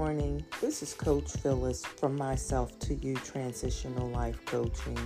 [0.00, 0.42] morning.
[0.62, 4.96] This is Coach Phyllis from Myself to You Transitional Life Coaching.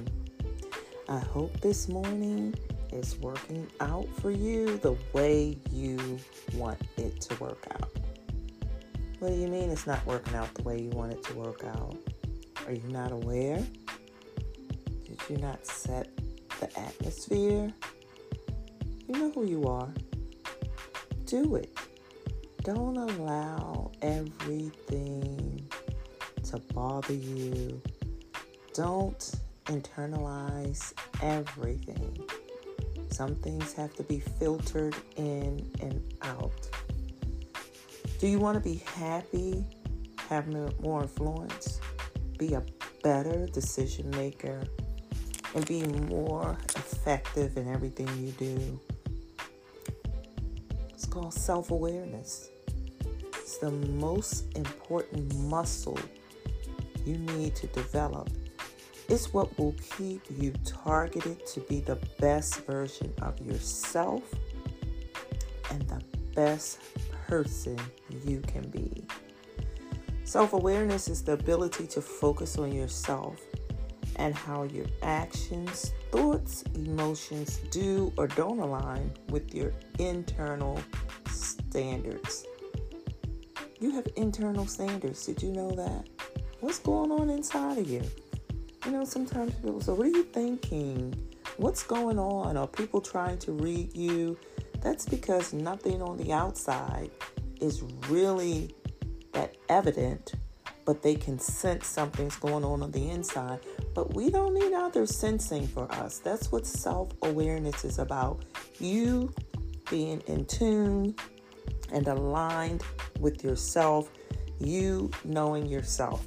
[1.08, 2.54] I hope this morning
[2.92, 5.98] is working out for you the way you
[6.54, 7.90] want it to work out.
[9.18, 11.64] What do you mean it's not working out the way you want it to work
[11.64, 11.96] out?
[12.64, 13.66] Are you not aware?
[15.06, 16.08] Did you not set
[16.60, 17.72] the atmosphere?
[19.08, 19.92] You know who you are.
[21.24, 21.76] Do it.
[22.64, 25.68] Don't allow everything
[26.44, 27.82] to bother you.
[28.72, 29.34] Don't
[29.66, 32.26] internalize everything.
[33.10, 36.70] Some things have to be filtered in and out.
[38.18, 39.62] Do you want to be happy,
[40.30, 40.46] have
[40.80, 41.80] more influence,
[42.38, 42.64] be a
[43.02, 44.64] better decision maker,
[45.54, 48.80] and be more effective in everything you do?
[50.94, 52.48] It's called self awareness.
[53.44, 55.98] It's the most important muscle
[57.04, 58.30] you need to develop.
[59.10, 64.22] It's what will keep you targeted to be the best version of yourself
[65.70, 66.00] and the
[66.34, 66.78] best
[67.28, 67.78] person
[68.24, 69.04] you can be.
[70.24, 73.38] Self awareness is the ability to focus on yourself
[74.16, 80.80] and how your actions, thoughts, emotions do or don't align with your internal
[81.28, 82.46] standards.
[83.84, 85.26] You have internal standards.
[85.26, 86.08] Did you know that?
[86.60, 88.00] What's going on inside of you?
[88.86, 91.14] You know, sometimes people say, What are you thinking?
[91.58, 92.56] What's going on?
[92.56, 94.38] Are people trying to read you?
[94.80, 97.10] That's because nothing on the outside
[97.60, 98.74] is really
[99.34, 100.32] that evident,
[100.86, 103.60] but they can sense something's going on on the inside.
[103.94, 106.20] But we don't need others sensing for us.
[106.20, 108.46] That's what self awareness is about.
[108.80, 109.34] You
[109.90, 111.14] being in tune
[111.92, 112.82] and aligned
[113.20, 114.10] with yourself,
[114.58, 116.24] you knowing yourself.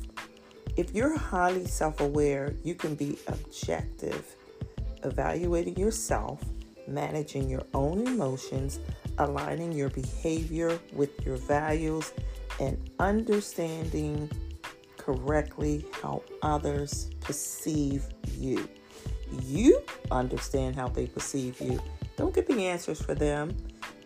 [0.76, 4.36] If you're highly self aware, you can be objective,
[5.04, 6.44] evaluating yourself,
[6.88, 8.80] managing your own emotions,
[9.18, 12.14] aligning your behavior with your values,
[12.60, 14.30] and understanding
[14.98, 18.06] correctly how others perceive
[18.38, 18.68] you.
[19.42, 21.80] You understand how they perceive you.
[22.18, 23.56] Don't get the answers for them.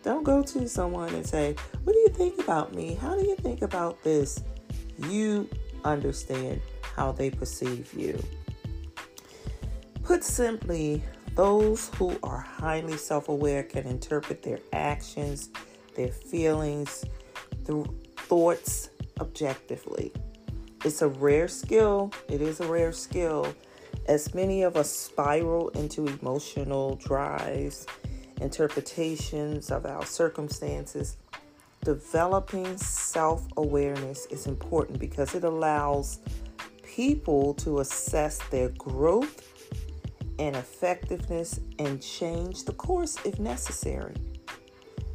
[0.04, 2.96] Don't go to someone and say, What do you think about me?
[2.96, 4.44] How do you think about this?
[5.08, 5.48] You
[5.84, 6.62] understand
[6.96, 8.22] how they perceive you.
[10.04, 11.04] Put simply,
[11.36, 15.50] those who are highly self aware can interpret their actions,
[15.96, 17.06] their feelings,
[17.64, 17.86] through
[18.18, 18.90] thoughts
[19.20, 20.12] objectively.
[20.84, 22.12] It's a rare skill.
[22.28, 23.54] It is a rare skill.
[24.08, 27.86] As many of us spiral into emotional drives
[28.42, 31.18] interpretations of our circumstances,
[31.84, 36.20] developing self awareness is important because it allows
[36.84, 39.48] people to assess their growth
[40.40, 44.16] and effectiveness and change the course if necessary.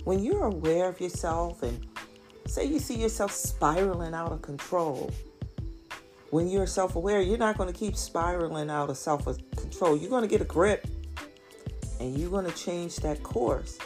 [0.04, 1.84] When you're aware of yourself and
[2.46, 5.10] say you see yourself spiraling out of control,
[6.30, 9.26] when you're self aware, you're not going to keep spiraling out of self
[9.56, 9.96] control.
[9.96, 10.86] You're going to get a grip
[12.00, 13.78] and you're going to change that course.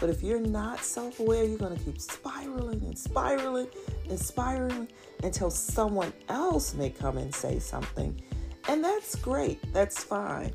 [0.00, 3.68] But if you're not self aware, you're going to keep spiraling and spiraling
[4.08, 4.88] and spiraling
[5.22, 8.20] until someone else may come and say something.
[8.68, 10.52] And that's great, that's fine.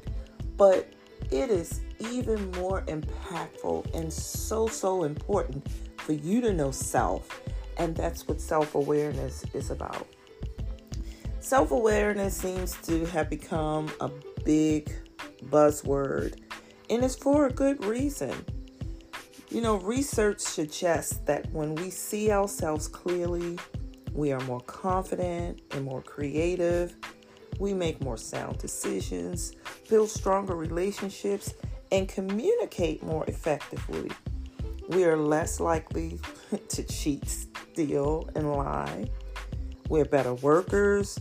[0.58, 0.92] But
[1.32, 5.66] it is even more impactful and so, so important
[5.98, 7.42] for you to know self.
[7.78, 10.08] And that's what self awareness is about.
[11.40, 14.10] Self awareness seems to have become a
[14.44, 14.92] big
[15.46, 16.42] buzzword
[16.90, 18.34] and it's for a good reason.
[19.50, 23.58] You know, research suggests that when we see ourselves clearly,
[24.14, 26.96] we are more confident and more creative.
[27.60, 29.54] We make more sound decisions,
[29.90, 31.54] build stronger relationships,
[31.92, 34.12] and communicate more effectively.
[34.90, 36.20] We are less likely
[36.70, 39.10] to cheat, steal, and lie.
[39.90, 41.20] We're better workers.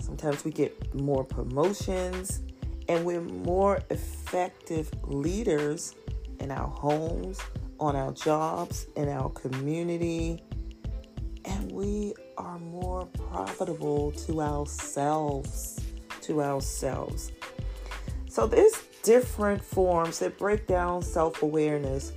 [0.00, 2.42] Sometimes we get more promotions
[2.88, 4.17] and we're more effective
[5.04, 5.94] leaders
[6.40, 7.40] in our homes,
[7.80, 10.42] on our jobs, in our community,
[11.44, 15.80] and we are more profitable to ourselves,
[16.22, 17.32] to ourselves.
[18.28, 22.12] So there's different forms that break down self-awareness.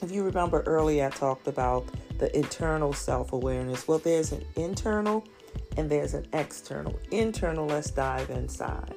[0.00, 1.86] If you remember earlier I talked about
[2.18, 3.88] the internal self-awareness.
[3.88, 5.24] Well, there's an internal
[5.76, 6.96] and there's an external.
[7.10, 8.94] Internal, let's dive inside.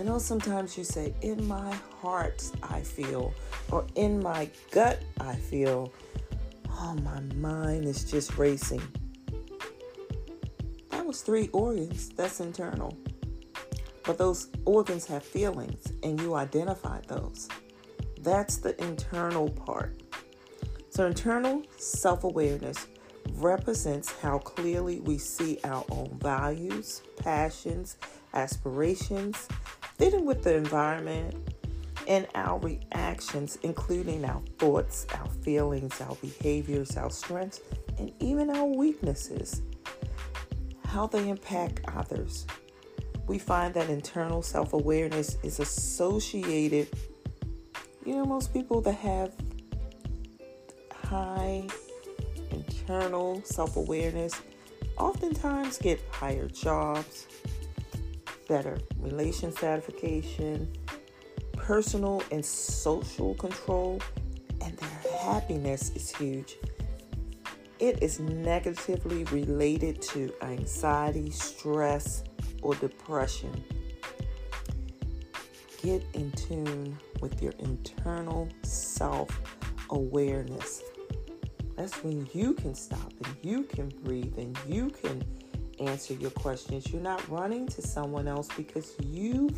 [0.00, 3.34] I know sometimes you say, in my heart, I feel,
[3.70, 5.92] or in my gut, I feel,
[6.70, 8.80] oh, my mind is just racing.
[10.88, 12.96] That was three organs, that's internal.
[14.06, 17.50] But those organs have feelings, and you identify those.
[18.22, 20.02] That's the internal part.
[20.88, 22.86] So, internal self awareness
[23.34, 27.98] represents how clearly we see our own values, passions,
[28.32, 29.46] aspirations,
[30.00, 31.34] fitting with the environment,
[32.08, 37.60] and our reactions, including our thoughts, our feelings, our behaviors, our strengths,
[37.98, 39.60] and even our weaknesses,
[40.86, 42.46] how they impact others.
[43.26, 46.88] We find that internal self awareness is associated,
[48.06, 49.34] you know, most people that have
[50.90, 51.68] high
[52.50, 54.32] internal self awareness
[54.96, 57.26] oftentimes get higher jobs,
[58.50, 60.68] better relation satisfaction,
[61.52, 64.00] personal and social control,
[64.60, 66.56] and their happiness is huge.
[67.78, 72.24] It is negatively related to anxiety, stress,
[72.60, 73.64] or depression.
[75.80, 79.40] Get in tune with your internal self
[79.90, 80.82] awareness.
[81.76, 85.24] That's when you can stop and you can breathe and you can
[85.80, 86.92] answer your questions.
[86.92, 89.50] You're not running to someone else because you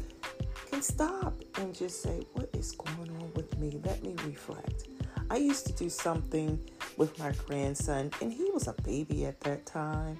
[0.70, 3.80] can stop and just say, What is going on with me?
[3.84, 4.88] Let me reflect.
[5.30, 6.58] I used to do something
[6.96, 10.18] with my grandson, and he was a baby at that time.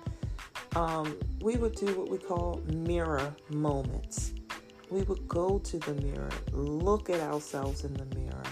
[0.74, 4.32] Um, we would do what we call mirror moments.
[4.90, 8.42] We would go to the mirror, look at ourselves in the mirror,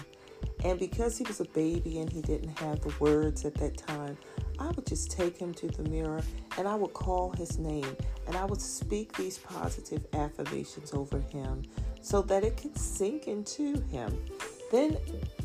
[0.63, 4.17] and because he was a baby and he didn't have the words at that time,
[4.61, 6.21] I would just take him to the mirror
[6.57, 7.97] and I would call his name
[8.27, 11.63] and I would speak these positive affirmations over him
[12.01, 14.23] so that it could sink into him.
[14.71, 14.97] Then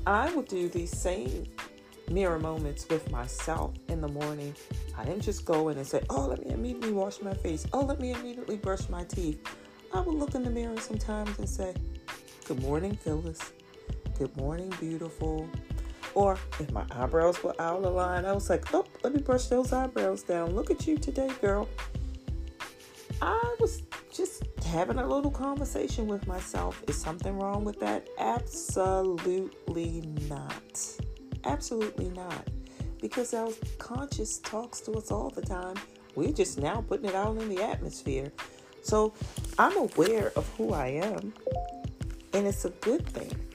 [0.07, 1.47] I would do these same
[2.11, 4.55] mirror moments with myself in the morning.
[4.99, 7.67] I didn't just go in and say, Oh, let me immediately wash my face.
[7.73, 9.43] Oh, let me immediately brush my teeth.
[9.95, 11.73] I would look in the mirror sometimes and say,
[12.45, 13.41] Good morning, Phyllis.
[14.19, 15.49] Good morning, beautiful.
[16.17, 19.49] Or if my eyebrows were out of line, I was like, oh, let me brush
[19.49, 20.57] those eyebrows down.
[20.57, 21.69] Look at you today, girl.
[23.21, 26.83] I was just having a little conversation with myself.
[26.89, 28.09] Is something wrong with that?
[28.19, 30.81] Absolutely not.
[31.45, 32.49] Absolutely not.
[33.03, 35.77] Because our conscious talks to us all the time.
[36.15, 38.33] We're just now putting it out in the atmosphere.
[38.81, 39.13] So
[39.59, 41.35] I'm aware of who I am,
[42.33, 43.46] and it's a good thing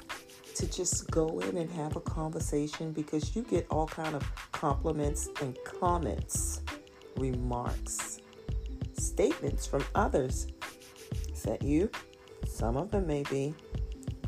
[0.55, 5.29] to just go in and have a conversation because you get all kind of compliments
[5.41, 6.61] and comments,
[7.17, 8.19] remarks,
[8.93, 10.47] statements from others.
[11.33, 11.89] Is that you?
[12.47, 13.53] Some of them may be,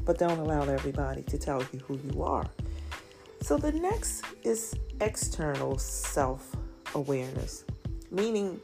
[0.06, 2.46] but don't allow everybody to tell you who you are.
[3.42, 6.56] So the next is external self
[6.96, 7.66] awareness,
[8.12, 8.60] meaning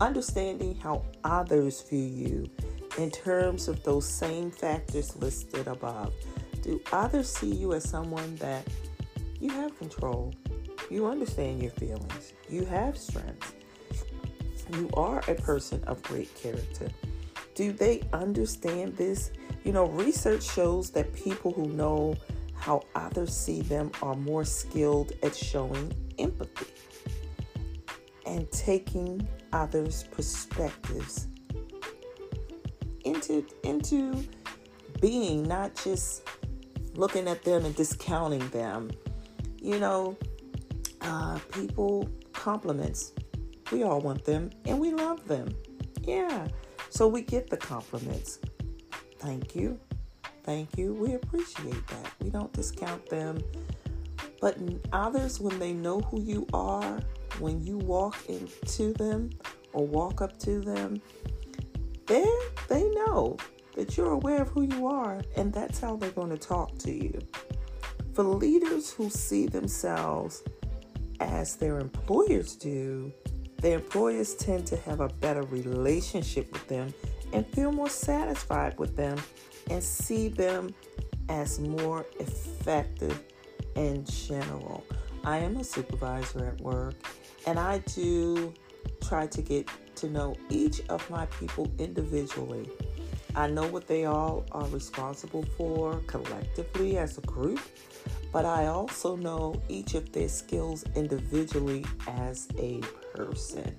[0.00, 2.50] understanding how others view you
[2.98, 6.12] in terms of those same factors listed above.
[6.62, 8.66] Do others see you as someone that
[9.40, 10.32] you have control?
[10.90, 12.32] You understand your feelings.
[12.48, 13.54] You have strength.
[14.72, 16.88] You are a person of great character.
[17.54, 19.32] Do they understand this?
[19.64, 22.16] You know, research shows that people who know
[22.54, 26.66] how others see them are more skilled at showing empathy
[28.24, 31.26] and taking others' perspectives
[33.04, 34.24] into into
[35.00, 36.22] being, not just
[36.94, 38.90] looking at them and discounting them.
[39.60, 40.16] You know,
[41.00, 43.12] uh, people compliments.
[43.70, 45.54] We all want them and we love them.
[46.02, 46.48] Yeah.
[46.90, 48.38] So we get the compliments.
[49.18, 49.78] Thank you.
[50.44, 50.92] Thank you.
[50.94, 52.12] We appreciate that.
[52.20, 53.42] We don't discount them.
[54.40, 54.58] But
[54.92, 57.00] others, when they know who you are,
[57.38, 59.30] when you walk into them
[59.72, 61.00] or walk up to them,
[62.06, 62.26] they
[62.68, 63.36] they know
[63.74, 66.92] that you're aware of who you are, and that's how they're going to talk to
[66.92, 67.18] you.
[68.14, 70.42] For leaders who see themselves
[71.20, 73.12] as their employers do,
[73.58, 76.92] their employers tend to have a better relationship with them
[77.32, 79.16] and feel more satisfied with them
[79.70, 80.74] and see them
[81.28, 83.22] as more effective
[83.76, 84.84] in general.
[85.24, 86.94] I am a supervisor at work
[87.46, 88.52] and I do
[89.00, 92.68] try to get to know each of my people individually
[93.34, 97.60] I know what they all are responsible for collectively as a group,
[98.32, 102.80] but I also know each of their skills individually as a
[103.14, 103.76] person.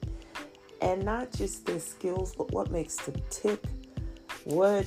[0.81, 3.63] And not just their skills, but what makes them tick,
[4.43, 4.85] what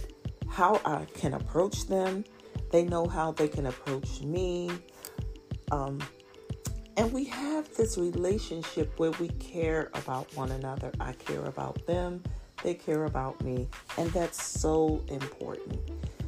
[0.49, 2.25] how I can approach them.
[2.71, 4.71] They know how they can approach me.
[5.71, 6.01] Um,
[6.99, 10.91] And we have this relationship where we care about one another.
[10.99, 12.23] I care about them,
[12.67, 13.69] they care about me.
[13.97, 15.79] And that's so important.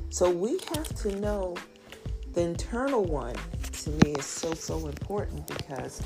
[0.08, 1.56] So we have to know
[2.32, 3.34] the internal one
[3.72, 6.00] to me is so, so important because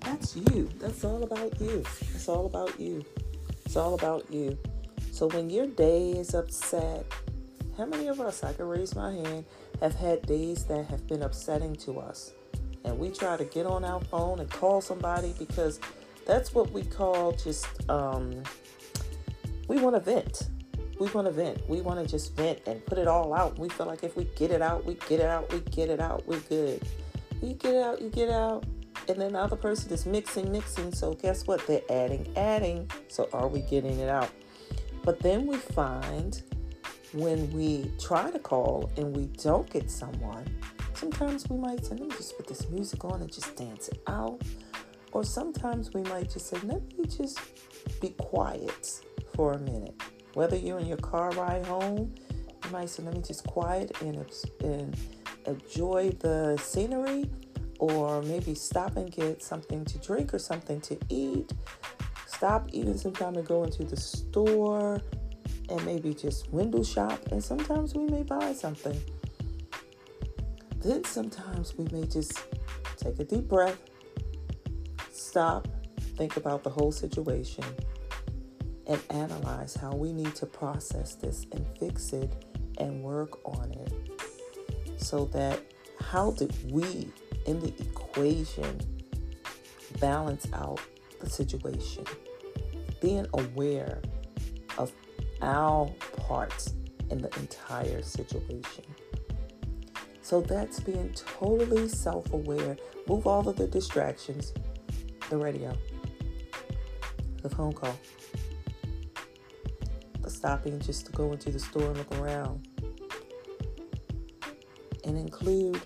[0.00, 0.70] that's you.
[0.78, 1.84] That's all about you.
[2.14, 3.04] It's all about you.
[3.66, 4.56] It's all about you.
[5.12, 7.04] So when your day is upset,
[7.76, 9.44] how many of us, I can raise my hand,
[9.82, 12.32] have had days that have been upsetting to us?
[12.84, 15.80] And we try to get on our phone and call somebody because
[16.26, 18.42] that's what we call just, um,
[19.70, 20.48] we want to vent.
[20.98, 21.62] We want to vent.
[21.68, 23.56] We want to just vent and put it all out.
[23.56, 26.00] We feel like if we get it out, we get it out, we get it
[26.00, 26.82] out, we're good.
[27.40, 28.64] You get it out, you get it out,
[29.06, 30.92] and then the other person is mixing, mixing.
[30.92, 31.64] So guess what?
[31.68, 32.90] They're adding, adding.
[33.06, 34.28] So are we getting it out?
[35.04, 36.42] But then we find
[37.12, 40.44] when we try to call and we don't get someone,
[40.94, 44.02] sometimes we might say, let me just put this music on and just dance it
[44.08, 44.42] out.
[45.12, 47.38] Or sometimes we might just say, let me just
[48.00, 49.00] be quiet
[49.34, 50.00] for a minute.
[50.34, 52.14] Whether you're in your car ride home,
[52.64, 54.24] you might say, let me just quiet and,
[54.62, 54.96] and
[55.46, 57.28] enjoy the scenery,
[57.78, 61.52] or maybe stop and get something to drink or something to eat
[62.40, 64.98] stop even sometime and go into the store
[65.68, 67.20] and maybe just window shop.
[67.30, 68.98] And sometimes we may buy something.
[70.76, 72.40] Then sometimes we may just
[72.96, 73.78] take a deep breath,
[75.12, 75.68] stop,
[76.16, 77.64] think about the whole situation,
[78.90, 82.44] and analyze how we need to process this and fix it
[82.76, 83.92] and work on it
[84.98, 85.58] so that
[86.00, 87.10] how did we
[87.46, 88.78] in the equation
[89.98, 90.80] balance out
[91.20, 92.04] the situation?
[93.00, 94.00] being aware
[94.78, 94.92] of
[95.42, 96.74] our parts
[97.10, 98.84] in the entire situation.
[100.22, 102.76] So that's being totally self aware.
[103.08, 104.52] Move all of the distractions
[105.28, 105.76] the radio,
[107.42, 107.96] the phone call,
[110.40, 112.66] stopping just to go into the store and look around,
[115.04, 115.82] and include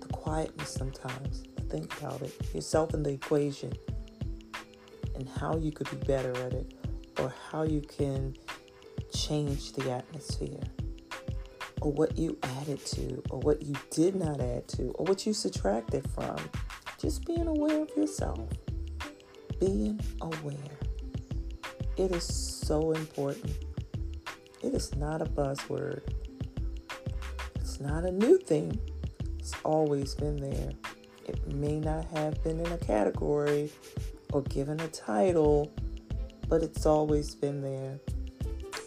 [0.00, 1.44] the quietness sometimes.
[1.70, 3.72] Think about it, yourself in the equation
[5.14, 6.74] and how you could be better at it
[7.20, 8.36] or how you can
[9.12, 10.62] change the atmosphere
[11.80, 15.32] or what you added to or what you did not add to or what you
[15.32, 16.36] subtracted from.
[17.00, 18.48] Just being aware of yourself.
[19.60, 20.78] Being aware.
[21.96, 23.54] It is so important.
[24.64, 26.00] It is not a buzzword.
[27.56, 28.80] It's not a new thing.
[29.38, 30.70] It's always been there.
[31.26, 33.70] It may not have been in a category
[34.32, 35.70] or given a title,
[36.48, 38.00] but it's always been there.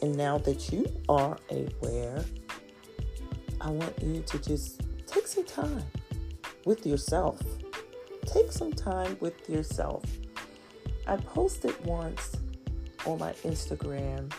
[0.01, 2.25] And now that you are aware,
[3.61, 5.83] I want you to just take some time
[6.65, 7.39] with yourself.
[8.25, 10.03] Take some time with yourself.
[11.05, 12.35] I posted once
[13.05, 14.33] on my Instagram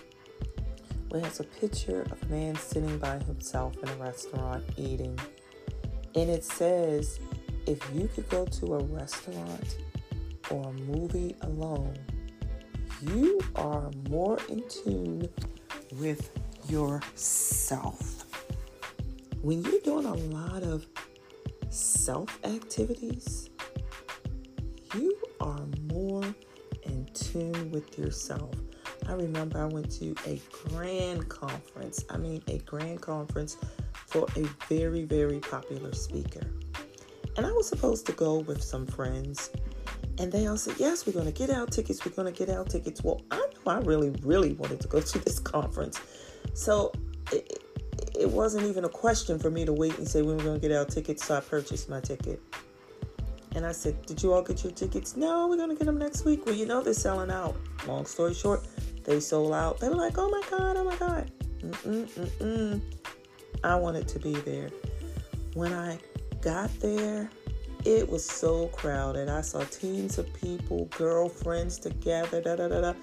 [1.08, 5.18] where it's a picture of a man sitting by himself in a restaurant eating.
[6.14, 7.20] And it says,
[7.66, 9.76] if you could go to a restaurant
[10.50, 11.96] or a movie alone,
[13.02, 15.28] you are more in tune
[16.00, 16.30] with
[16.68, 18.24] yourself.
[19.42, 20.86] When you're doing a lot of
[21.70, 23.50] self activities,
[24.94, 26.24] you are more
[26.82, 28.54] in tune with yourself.
[29.08, 32.04] I remember I went to a grand conference.
[32.10, 33.56] I mean, a grand conference
[34.06, 36.46] for a very, very popular speaker.
[37.36, 39.50] And I was supposed to go with some friends
[40.18, 42.04] and they all said, Yes, we're going to get our tickets.
[42.04, 43.02] We're going to get our tickets.
[43.02, 46.00] Well, I know I really, really wanted to go to this conference.
[46.54, 46.92] So
[47.32, 47.62] it,
[48.18, 50.68] it wasn't even a question for me to wait and say when we're going to
[50.68, 51.24] get our tickets.
[51.24, 52.40] So I purchased my ticket.
[53.54, 55.16] And I said, Did you all get your tickets?
[55.16, 56.44] No, we're going to get them next week.
[56.44, 57.56] Well, you know, they're selling out.
[57.86, 58.66] Long story short,
[59.08, 59.80] they sold out.
[59.80, 61.30] They were like, Oh my God, oh my God.
[61.60, 62.80] Mm-mm, mm-mm.
[63.64, 64.68] I wanted to be there.
[65.54, 65.98] When I
[66.42, 67.30] got there,
[67.86, 69.30] it was so crowded.
[69.30, 72.94] I saw teams of people, girlfriends together, da da da da.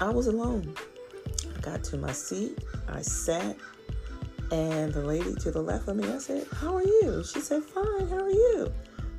[0.00, 0.74] I was alone.
[1.56, 3.56] I got to my seat, I sat,
[4.50, 7.22] and the lady to the left of me, I said, How are you?
[7.24, 8.72] She said, Fine, how are you?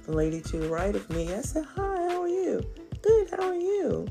[0.06, 2.62] The lady to the right of me, I said, Hi, how are you?
[3.02, 4.08] Good, how are you?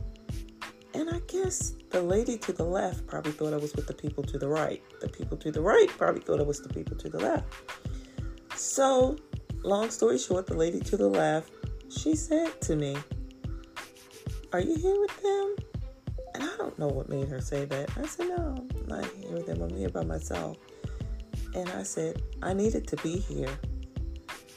[0.99, 4.25] And I guess the lady to the left probably thought I was with the people
[4.25, 4.83] to the right.
[5.01, 7.47] The people to the right probably thought I was the people to the left.
[8.57, 9.17] So
[9.63, 11.53] long story short, the lady to the left,
[11.89, 12.97] she said to me,
[14.53, 15.55] Are you here with them?
[16.35, 17.97] And I don't know what made her say that.
[17.97, 19.63] I said, No, I'm not here with them.
[19.63, 20.57] I'm here by myself.
[21.55, 23.57] And I said, I needed to be here.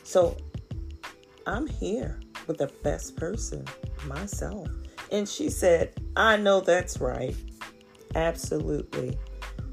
[0.03, 0.37] So
[1.45, 3.63] I'm here with the best person,
[4.07, 4.67] myself.
[5.11, 7.35] And she said, I know that's right.
[8.15, 9.17] Absolutely.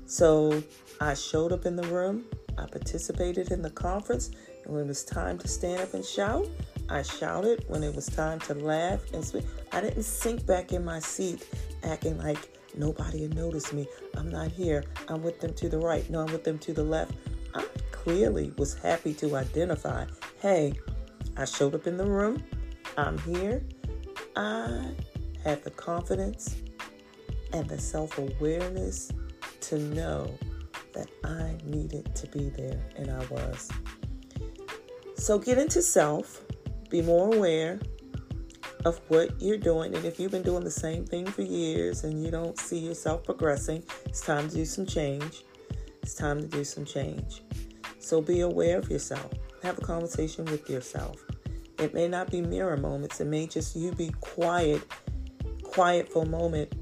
[0.07, 0.63] So
[1.01, 2.25] I showed up in the room,
[2.57, 4.31] I participated in the conference,
[4.65, 6.49] and when it was time to stand up and shout,
[6.89, 7.65] I shouted.
[7.69, 11.47] When it was time to laugh and speak, I didn't sink back in my seat
[11.85, 13.87] acting like nobody had noticed me.
[14.17, 14.85] I'm not here.
[15.09, 16.09] I'm with them to the right.
[16.11, 17.13] No, I'm with them to the left.
[17.55, 20.07] I clearly was happy to identify
[20.41, 20.73] hey,
[21.37, 22.43] I showed up in the room.
[22.97, 23.63] I'm here.
[24.37, 24.95] I
[25.49, 26.57] had the confidence
[27.55, 29.11] and the self awareness
[29.61, 30.31] to know
[30.93, 33.71] that I needed to be there, and I was.
[35.15, 36.43] So get into self,
[36.91, 37.81] be more aware
[38.85, 42.23] of what you're doing, and if you've been doing the same thing for years and
[42.23, 45.45] you don't see yourself progressing, it's time to do some change.
[46.03, 47.43] It's time to do some change.
[48.01, 49.33] So be aware of yourself.
[49.63, 51.25] Have a conversation with yourself.
[51.79, 54.83] It may not be mirror moments, it may just you be quiet,
[55.79, 56.73] quiet for a moment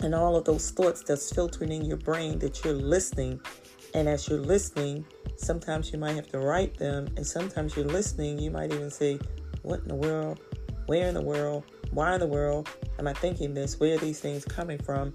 [0.00, 3.38] and all of those thoughts that's filtering in your brain that you're listening.
[3.92, 5.04] And as you're listening,
[5.36, 9.18] sometimes you might have to write them, and sometimes you're listening, you might even say,
[9.60, 10.40] What in the world?
[10.86, 11.64] Where in the world?
[11.90, 13.78] Why in the world am I thinking this?
[13.78, 15.12] Where are these things coming from?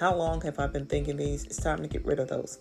[0.00, 1.44] How long have I been thinking these?
[1.44, 2.60] It's time to get rid of those.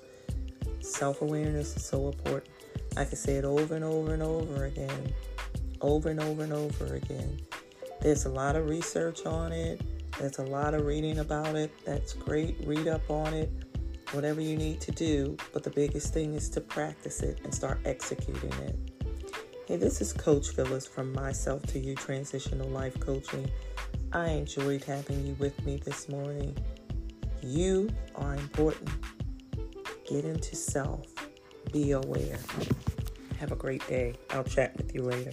[0.81, 2.51] Self awareness is so important.
[2.97, 5.13] I can say it over and over and over again,
[5.79, 7.39] over and over and over again.
[8.01, 9.81] There's a lot of research on it.
[10.19, 11.71] There's a lot of reading about it.
[11.85, 12.57] That's great.
[12.65, 13.51] Read up on it,
[14.11, 15.35] whatever you need to do.
[15.53, 18.75] But the biggest thing is to practice it and start executing it.
[19.67, 23.49] Hey, this is Coach Phyllis from Myself to You Transitional Life Coaching.
[24.13, 26.55] I enjoyed having you with me this morning.
[27.41, 28.89] You are important.
[30.07, 31.07] Get into self.
[31.73, 32.39] Be aware.
[33.39, 34.13] Have a great day.
[34.29, 35.31] I'll chat with you later.